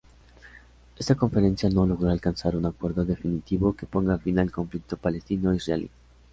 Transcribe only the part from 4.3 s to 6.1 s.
al conflicto palestino-israelí.